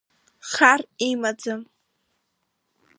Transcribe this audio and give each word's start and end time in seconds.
Хар 0.51 0.81
имаӡам. 1.09 1.61